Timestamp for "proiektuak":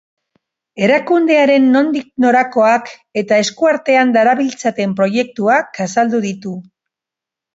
5.01-5.81